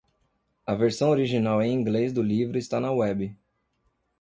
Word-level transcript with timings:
A 0.65 0.73
versão 0.73 1.11
original 1.11 1.61
em 1.61 1.71
inglês 1.71 2.11
do 2.11 2.23
livro 2.23 2.57
está 2.57 2.79
na 2.79 2.91
web. 2.91 3.37